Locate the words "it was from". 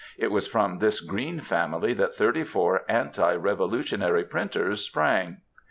0.17-0.79